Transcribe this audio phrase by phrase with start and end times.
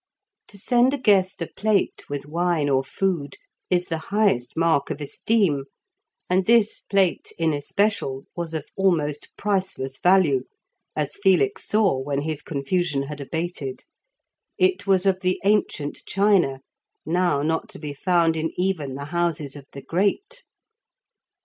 [0.47, 3.35] To send a guest a plate with wine or food
[3.69, 5.65] is the highest mark of esteem,
[6.27, 10.45] and this plate in especial was of almost priceless value,
[10.95, 13.83] as Felix saw when his confusion had abated.
[14.57, 16.61] It was of the ancient china,
[17.05, 20.41] now not to be found in even the houses of the great.